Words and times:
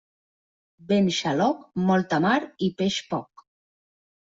Vent 0.93 1.11
xaloc, 1.19 1.61
molta 1.93 2.23
mar 2.29 2.37
i 2.71 2.75
peix 2.83 3.03
poc. 3.15 3.51